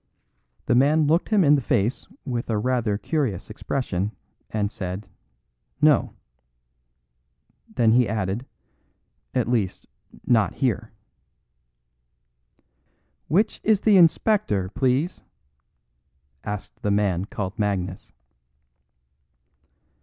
The 0.65 0.73
man 0.73 1.05
looked 1.05 1.29
him 1.29 1.43
in 1.43 1.53
the 1.53 1.61
face 1.61 2.07
with 2.25 2.49
a 2.49 2.57
rather 2.57 2.97
curious 2.97 3.51
expression 3.51 4.13
and 4.49 4.71
said: 4.71 5.07
"No." 5.79 6.15
Then 7.75 7.91
he 7.91 8.09
added: 8.09 8.47
"At 9.35 9.47
least, 9.47 9.85
not 10.25 10.55
here." 10.55 10.91
"Which 13.27 13.61
is 13.63 13.81
the 13.81 13.97
inspector, 13.97 14.69
please?" 14.69 15.21
asked 16.43 16.81
the 16.81 16.89
man 16.89 17.25
called 17.25 17.59
Magnus. 17.59 18.11